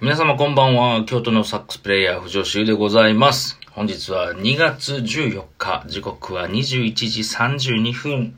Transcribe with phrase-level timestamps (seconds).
[0.00, 1.04] 皆様こんばんは。
[1.04, 3.60] 京都のサックスプレイヤー、藤尾修でございます。
[3.70, 8.36] 本日は2月14日、時刻は21時32分。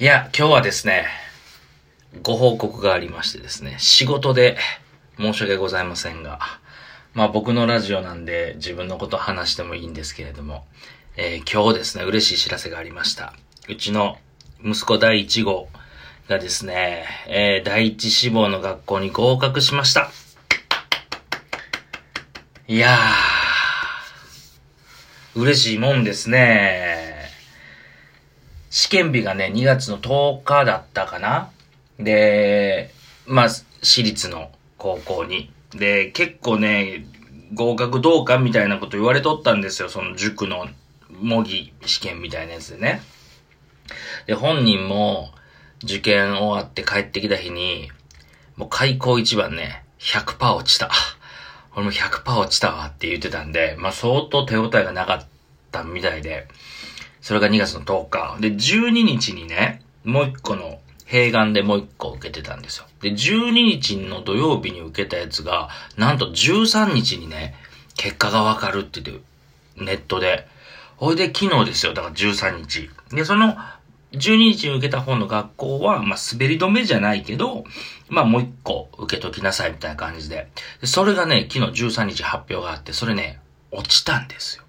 [0.00, 1.06] いや、今日はですね、
[2.22, 4.56] ご報告がありましてですね、仕事で
[5.18, 6.40] 申し訳ございませんが、
[7.12, 10.64] まあ僕のラジオなんで自分のこと話してもいいんですけれども、
[11.18, 13.34] えー今日ですね、嬉しい知らせがありました。
[13.68, 14.16] うちの
[14.64, 15.68] 息子第1号
[16.28, 20.10] がですね、えー第一志望の学校に合格しました。
[22.66, 27.30] いやー、嬉しいもんですね。
[28.68, 31.50] 試験日がね、2月の10日だったかな
[31.98, 32.90] で、
[33.26, 33.48] まあ、
[33.80, 35.50] 私立の高校に。
[35.70, 37.06] で、結構ね、
[37.54, 39.88] 合格どうかみたいなこと言われとったんですよ。
[39.88, 40.66] その塾の
[41.22, 43.00] 模擬試験みたいなやつでね。
[44.26, 45.32] で、本人も
[45.82, 47.90] 受験終わって帰ってきた日に、
[48.56, 50.90] もう開校一番ね、100%落ちた。
[51.74, 55.26] 俺も100%落ちたわって言ってたんで、まあ相当手応えがなかっ
[55.70, 56.48] たみたいで、
[57.20, 58.40] それが2月の10日。
[58.40, 62.86] で、12日にね、もう一個の、併願でもう一個受けてたんですよ。
[63.00, 67.54] で、12日の土曜日に受けたやつが、なんと13日にね、
[67.96, 69.24] 結果がわかるって言って、
[69.76, 70.46] ネットで。
[70.96, 71.94] ほいで昨日ですよ。
[71.94, 72.90] だから13日。
[73.10, 73.56] で、その、
[74.12, 77.64] 12日に受けた方の学校は、まあ、滑り止めじゃないけど、
[78.08, 80.48] まあ、もう一個受けときなさいみたいな感じで。
[80.84, 84.64] それがね、昨日13日発表があって、それね、落ちたんですよ。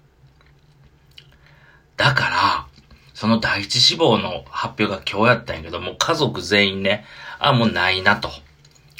[1.96, 2.66] だから、
[3.14, 7.04] その第一志望の発表が今日やったんやけど、もう家族全員ね、
[7.38, 8.28] あ、もうないなと。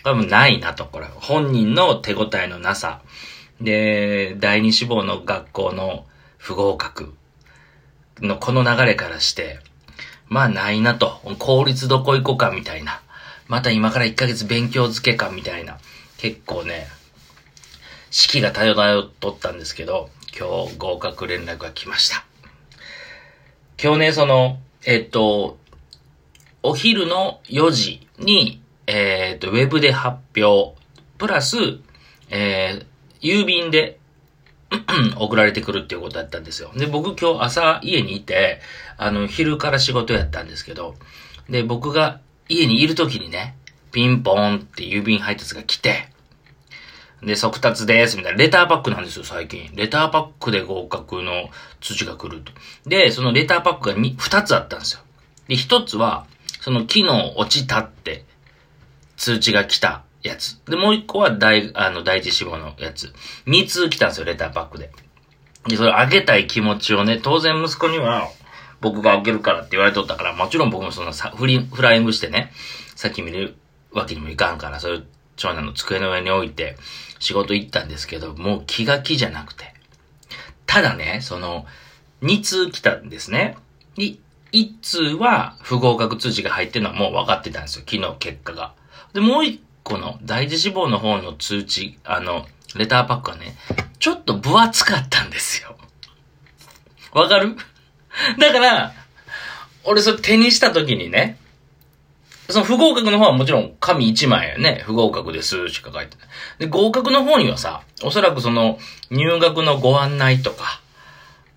[0.03, 1.07] これもうないなと、これ。
[1.07, 3.03] 本人の手応えのなさ。
[3.61, 6.07] で、第二志望の学校の
[6.39, 7.15] 不合格
[8.21, 9.61] のこの流れからして、
[10.31, 11.21] まあないなと。
[11.39, 13.03] 公立どこ行こうかみたいな。
[13.49, 15.79] また今から1ヶ月勉強漬けかみたいな。
[16.19, 16.87] 結構ね、
[18.11, 22.25] 式が漂っとったんですけど、今日合格連絡が来ました。
[23.83, 25.59] 今日ね、その、えっと、
[26.63, 30.77] お昼の4時に、えっと、ウェブで発表、
[31.19, 31.57] プラス、
[32.29, 34.00] えー、郵便で
[35.19, 36.71] 送られてくるっていうことだったんですよ。
[36.77, 38.61] で、僕今日朝家にいて、
[38.97, 40.95] あの、昼から仕事やったんですけど、
[41.49, 43.57] で、僕が家にいる時にね、
[43.93, 46.09] ピンポーンって郵便配達が来て、
[47.23, 48.39] で、速達です、みたいな。
[48.39, 49.71] レターパックなんですよ、最近。
[49.75, 52.53] レターパックで合格の通知が来ると。
[52.87, 55.01] で、そのレターパックがに2つあったんですよ。
[55.49, 56.27] で、1つは、
[56.61, 58.25] その昨日落ちたって
[59.17, 60.61] 通知が来たやつ。
[60.67, 63.13] で、もう1個は大、あの、第一志望のやつ。
[63.47, 64.91] 2通来たんですよ、レターパックで。
[65.69, 68.29] で、それあげたい気持ちをね、当然息子には、
[68.81, 72.53] 僕があげるからって言われとったから、もちろん僕もそのさ、フリ、フライングしてね、
[72.97, 73.57] さっき見る
[73.93, 76.77] わけにもいかんから、そういう長男の机の上に置いて、
[77.19, 79.75] 仕事行ったんですけど、もう気が気じゃなくて。
[80.67, 81.67] ただね、その、
[82.23, 83.57] 2通来たんですね。
[83.97, 84.15] で、
[84.53, 88.75] 1通は不合格通知が入ってるのはもう分かってたんですよ、昨日結果が。
[89.13, 89.59] で、もう1
[89.91, 92.47] 個の第一志望の方の通知、あの、
[92.77, 93.57] レターパックはね、
[93.99, 95.77] ちょっと分厚かったんですよ。
[97.13, 97.57] わかる？
[98.39, 98.93] だから、
[99.85, 101.39] 俺それ手にした時にね、
[102.49, 106.29] その不合格の方はもちろん紙1枚やね、不合格ですしか書いてない。
[106.59, 108.79] で、合格の方にはさ、おそらくその
[109.11, 110.81] 入学のご案内とか、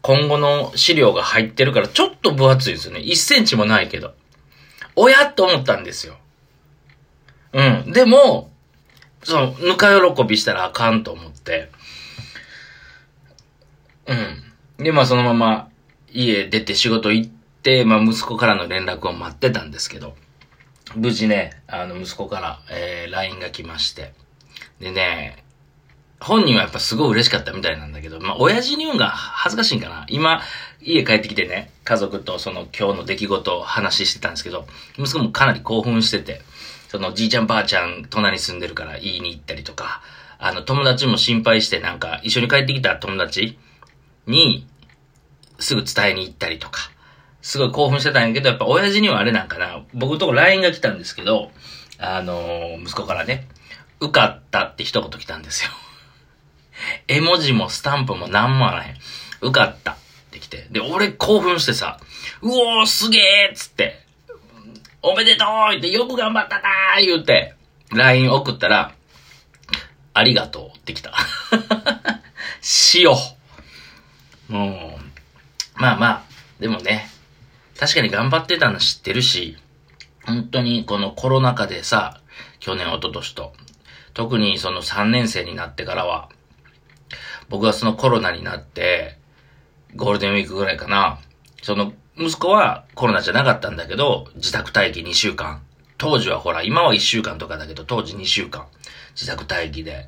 [0.02, 3.00] 今後の資料が入ってるからちょっと分厚いですよね。
[3.00, 4.14] 1センチもないけど。
[4.96, 6.18] おやと思ったんですよ。
[7.54, 7.92] うん。
[7.92, 8.52] でも、
[9.24, 11.70] その、ぬか喜びしたらあかんと思って。
[14.08, 14.14] う
[14.82, 14.84] ん。
[14.84, 15.70] で、まあそのまま
[16.12, 17.32] 家出て仕事行っ
[17.62, 20.16] て、まあ息子からの連絡を待ってたんですけど、
[20.96, 24.14] 無事ね、あの息子から、えー、LINE が来まして。
[24.80, 25.44] でね、
[26.24, 30.06] 本人はやっぱすごい嬉しかったみたいなんだけど、まあ親父に言うのが恥ずかしいんかな。
[30.08, 30.42] 今、
[30.82, 34.66] 家帰ってきてね、家族とその今日の出来事を話してたんですけど、
[34.98, 36.42] 息子もかなり興奮してて、
[36.88, 40.02] そのじいちゃんばあちゃん隣に住んでるから言いに行ったりとか、
[40.40, 43.58] あの友達も心配してなんか一緒に帰ってきた友達
[44.26, 44.68] に
[45.60, 46.92] すぐ伝えに行ったりとか、
[47.42, 51.52] すごい興奮してたんやけど、やっぱ親父にはあれなんかな、僕のとこ LINE が来たんですけど、
[51.98, 53.48] あのー息子からね、
[54.00, 55.72] 受かったって一言来たんですよ。
[57.14, 58.96] 絵文字もスタンプもなんもあらへん。
[59.42, 59.96] 受かったっ
[60.32, 60.68] て来て。
[60.72, 62.00] で、俺興奮してさ、
[62.42, 64.00] うおーすげーっつって、
[65.02, 67.54] おめでとうってよく頑張ったなー言うて、
[67.92, 68.94] LINE 送ったら、
[70.14, 71.14] ありがとうって来た。
[72.62, 73.18] しよ
[74.50, 74.54] う。
[74.54, 76.24] もう、まあまあ、
[76.60, 77.10] でもね、
[77.80, 79.58] 確かに頑張ってたの知ってるし、
[80.26, 82.22] 本当にこのコロナ禍でさ、
[82.60, 83.54] 去年、一昨年と、
[84.14, 86.30] 特にその3年生になってからは、
[87.50, 89.18] 僕はそのコロナになって、
[89.96, 91.20] ゴールデンウィークぐらいかな。
[91.62, 95.62] その、息子はコロナじゃなかったんだけど、自宅待機2週間。
[95.98, 98.68] 当時はほら、今は1週間とかだけど、当時2週間。
[99.16, 100.08] 自宅待機で。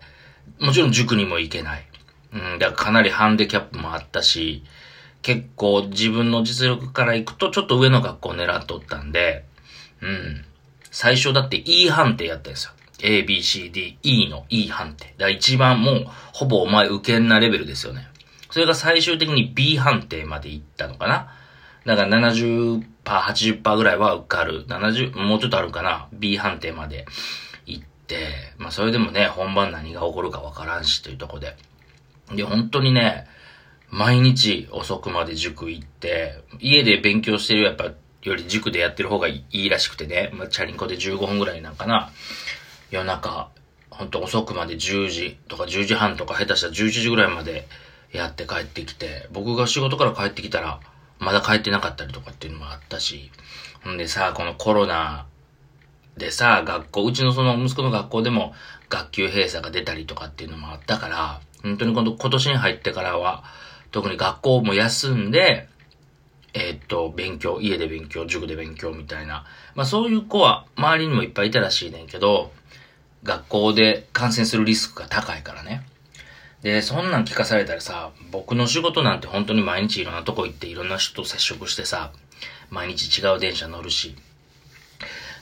[0.59, 1.85] もちろん塾にも行けない。
[2.33, 4.63] うん、だからかなりハンデキャップもあったし、
[5.21, 9.45] 結構自分の実力から行くとちょっと上の学校を狙っとったんで、
[10.01, 10.45] うん。
[10.91, 12.71] 最初だって E 判定やったんですよ。
[13.05, 15.05] A, B, C, D, E の E 判定。
[15.05, 18.07] だから一番もう、ほぼお前受けんなレベルですよね。
[18.49, 21.31] それが最終的に B 判定まで行ったのかな。
[21.85, 24.65] だから70%、80%ぐらいは受かる。
[24.65, 26.07] 70、もうちょっとあるかな。
[26.13, 27.05] B 判定まで
[27.67, 31.55] 行って、まあそれでもね、本番何が起こるかわからんしというとこで。
[32.33, 33.27] で、本当にね、
[33.91, 37.91] 毎日遅くまで塾行って、家で勉強してるやっぱ
[38.23, 42.11] より塾でやってる方がいいらしくてね、まあ、チャリンコで15分ぐらいなんかな、
[42.91, 43.49] 夜中、
[43.89, 47.67] ほんと遅くまで10時とか10時半とか下手したら11時ぐらいまで
[48.11, 50.79] やって帰ってきて、僕が仕事から帰ってきたら、
[51.19, 53.31] まだ帰ってなかったりとかっていうのもあったし、
[53.83, 55.25] ほんでさ、このコロナ
[56.17, 58.53] でさ、学校、うちのその息子の学校でも
[58.89, 63.43] 学級閉鎖が出たりとかっていうのもあったから、本当に今度今年に入ってからは、
[63.91, 65.67] 特に学校も休んで、
[66.53, 69.45] えー、っと、勉強、家で勉強、塾で勉強みたいな。
[69.73, 72.51] まあそういう子は周りにもいっぱいいたらしいねんけど、
[73.25, 75.83] 学校で感染するリスクが高いからね。
[76.61, 82.11] で、そんなん聞かされたらさ、僕の仕事なんて本当に毎日いろんなとこ行っていろんな人と接触してさ、
[82.69, 84.15] 毎日違う電車乗るし。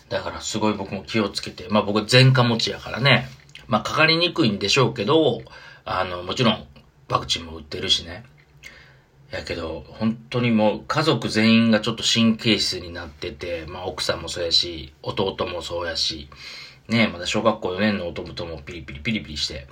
[0.10, 3.28] だからすごい僕も気をつけて、まあ僕前科持ちやからね、
[3.68, 5.42] まあかかりにくいんでしょうけど、
[5.86, 6.68] あの、もちろん
[7.10, 8.24] ワクチンも打ってるしね。
[9.32, 16.30] やけど、本当にもう家族全員がちょっと神経質になってて、まあ奥さんもそうやし、弟もそうやし、
[16.88, 19.68] ねまだ小学校4年の弟もピリピリピリピリして。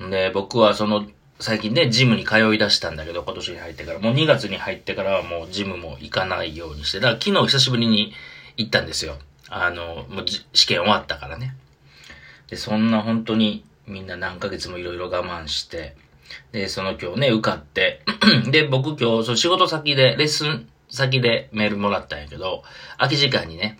[0.00, 1.06] で、僕はその、
[1.40, 8.12] 最近ね、ジムに通い出したんだけど、今年に入ってから、もう2月に入ってからはもうジムも行かないようにして、だから昨日久しぶりに
[8.56, 9.16] 行ったんですよ。
[9.48, 11.54] あの、もう試験終わったからね。
[12.48, 15.96] で、そんな本当にみんな何ヶ月もいろいろ我慢して、
[16.52, 18.02] で、その今日ね、受かって、
[18.50, 22.62] で、僕今日、その仕事先で、レッスン先でメールもらったんやけど、
[22.98, 23.78] 空き時間にね、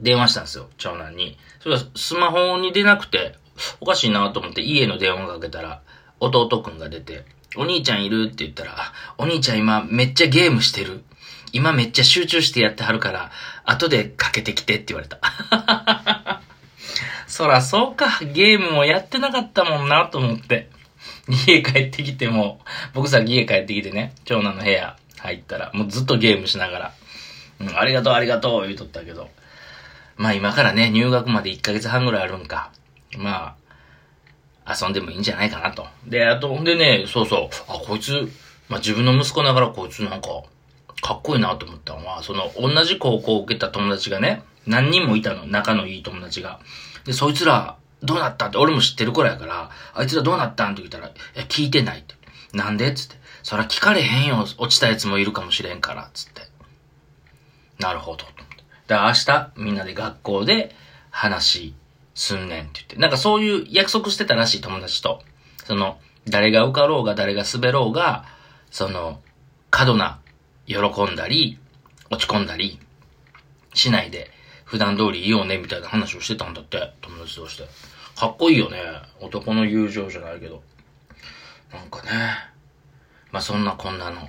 [0.00, 1.38] 電話したんですよ、長男に。
[1.60, 3.34] それがスマホに出なくて、
[3.80, 5.82] おかしいなと思って家の電話かけたら、
[6.20, 7.24] 弟くんが出て、
[7.56, 8.76] お兄ちゃんいるって言ったら、
[9.18, 11.02] お兄ちゃん今めっちゃゲームしてる。
[11.52, 13.30] 今めっちゃ集中してやってはるから、
[13.64, 15.20] 後でかけてきてって言われた。
[17.26, 20.70] そらそうか、ゲームもやってなかったもんなと思って。
[21.46, 22.60] 家帰ってきても、
[22.94, 26.92] 僕さ、家帰ってきてね、長男の部屋入ったら、もうずっとゲームしながら、
[27.60, 29.28] うん、ありがとうありがとう言うとったけど、
[30.20, 32.70] まあ今からね、入学まで1ヶ月半ぐらいあるんか。
[33.16, 33.56] ま
[34.66, 35.86] あ、遊んでもいいんじゃないかなと。
[36.06, 38.30] で、あと、んでね、そうそう、あ、こいつ、
[38.68, 40.28] まあ自分の息子ながらこいつなんか、
[41.00, 46.60] かっこいいなと思ったのは、その、同じ高校を受けた友達がね、何人もいたの、仲のいい友達が。
[47.06, 52.14] で、そいつら、どうなったって、俺も知ってる頃やから、あいつらどうなったんって聞いたら、いや、聞いてないって。
[52.52, 53.16] なんでつって。
[53.42, 56.42] そら聞かれへんよ、落ちたやつもいるかもしれんから、つって。
[57.78, 58.26] なるほど。
[58.90, 60.74] で、明日、みんなで学校で
[61.10, 61.74] 話
[62.16, 62.96] すんねんって言って。
[62.96, 65.22] なんかそういう約束してたらしい、友達と。
[65.64, 68.24] その、誰が受かろうが、誰が滑ろうが、
[68.72, 69.20] その、
[69.70, 70.18] 過度な、
[70.66, 71.60] 喜んだり、
[72.10, 72.80] 落ち込んだり、
[73.74, 74.32] しないで、
[74.64, 77.68] 普段通りいいよね、みたいな話をしてたんだって、友達として。
[78.16, 78.80] かっこいいよね。
[79.20, 80.64] 男の友情じゃないけど。
[81.72, 82.10] なんかね。
[83.30, 84.28] まあ、そんなこんなの。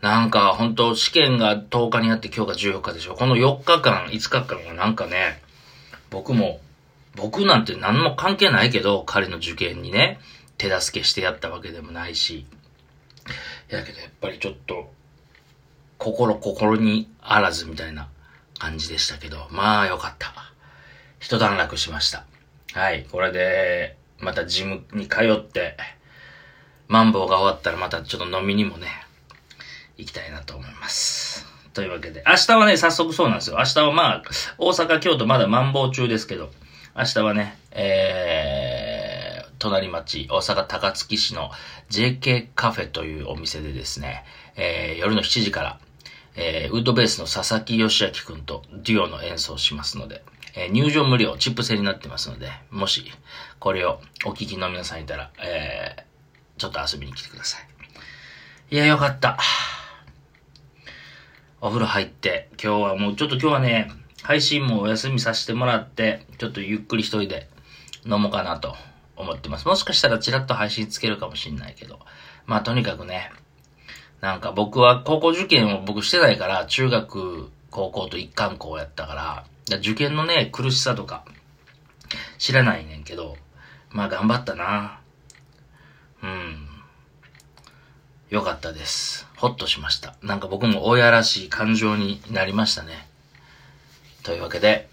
[0.00, 3.14] なんか、本当試験が10日にあって今日が14日でしょ。
[3.14, 5.42] この4日間、5日間はなんかね、
[6.10, 6.60] 僕も、
[7.16, 10.20] 僕なんて何も関係ないけど、彼の受験にね、
[10.56, 12.46] 手助けしてやったわけでもないし。
[13.68, 14.92] やけど、やっぱりちょっと、
[15.98, 18.08] 心心にあらずみたいな
[18.58, 20.32] 感じでしたけど、まあよかった。
[21.18, 22.24] 一段落しました。
[22.72, 25.76] はい、これで、またジムに通って、
[26.86, 28.88] マンボウが終わったらまたちょっと飲みにもね、
[29.98, 31.46] 行きたいなと思います。
[31.74, 33.56] というわけで、明日はね、早速そうなんですよ。
[33.58, 34.22] 明日はまあ、
[34.56, 36.50] 大阪、京都まだマンボウ中ですけど、
[36.96, 41.50] 明日はね、えー、隣町、大阪高槻市の
[41.90, 44.24] JK カフェというお店でですね、
[44.56, 45.78] えー、夜の7時から、
[46.34, 50.22] えー、ウッドベースの佐々木義明くんとデュオの演奏しますので、
[50.56, 53.04] えー、入場無料、チップ制になってますので、もし、
[53.58, 57.58] これをお聞きの皆さんいたら、えー、ちょっと遊びに来てくださ
[58.70, 58.74] い。
[58.74, 59.38] いや、よかった。
[61.60, 63.90] お風呂入って、今日はもうちょっと今日はね、
[64.22, 67.48] 配信もお休みさせてもらって、ちょっとゆっくり一人で
[68.04, 68.76] 飲もうかなと
[69.16, 69.66] 思ってます。
[69.66, 71.98] もしかしたらチラッと配信つけるかもしんないけど。
[72.46, 73.32] まあとにかくね、
[74.20, 81.24] なんか僕は高校受験を僕してないから、中学、高校と一貫校やったから、受験のね、苦しさとか、
[82.38, 83.36] 知らないねんけど、
[83.90, 85.00] まあ頑張ったな。
[86.22, 86.67] うん。
[88.30, 89.26] よかったです。
[89.36, 90.14] ほっとしました。
[90.22, 93.08] なんか僕も親らしい感情になりましたね。
[94.22, 94.90] というわけで、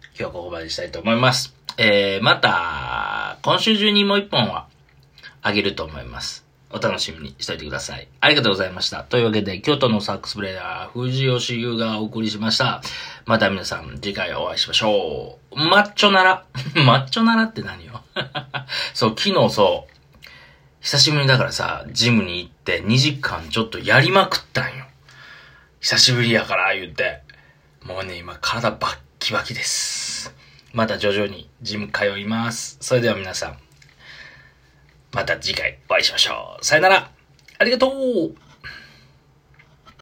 [0.00, 1.54] 今日はここまでしたいと思います。
[1.78, 4.66] えー、また、今週中にもう一本は
[5.42, 6.44] あげると思います。
[6.70, 8.08] お楽しみにしといてください。
[8.20, 9.04] ありがとうございました。
[9.04, 12.82] というわけで、京都のサックスプレイヤー、藤吉優がお送りしました。
[13.26, 15.56] また皆さん、次回お会いしましょう。
[15.56, 16.44] マッチョなら。
[16.84, 18.02] マッチョならって何よ
[18.92, 19.91] そう、昨日そう、
[20.82, 24.84] 久しぶりだからさ、ジムに行って2時間ちょっとやりまくったんよ。
[25.78, 27.22] 久しぶりやから言って。
[27.84, 30.34] もうね、今体バッキバキです。
[30.72, 32.78] また徐々にジム通います。
[32.80, 33.58] それでは皆さん、
[35.12, 36.64] また次回お会いしましょう。
[36.64, 37.12] さよなら。
[37.58, 38.34] ありがとう